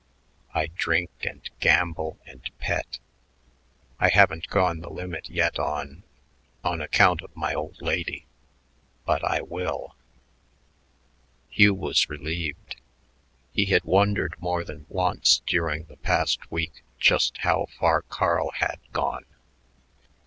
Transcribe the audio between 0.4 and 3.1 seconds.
I drink and gamble and pet.